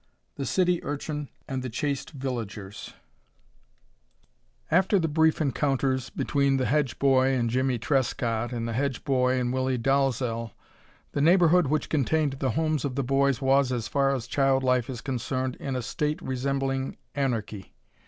[0.01, 2.95] XII THE CITY URCHIN AND THE CHASTE VILLAGERS
[4.71, 9.39] After the brief encounters between the Hedge boy and Jimmie Trescott and the Hedge boy
[9.39, 10.53] and Willie Dalzel,
[11.11, 14.89] the neighborhood which contained the homes of the boys was, as far as child life
[14.89, 17.75] is concerned, in a state resembling anarchy.